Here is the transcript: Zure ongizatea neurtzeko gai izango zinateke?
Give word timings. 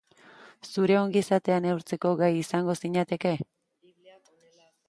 Zure 0.69 0.95
ongizatea 1.01 1.59
neurtzeko 1.67 2.15
gai 2.23 2.31
izango 2.39 2.77
zinateke? 2.85 3.35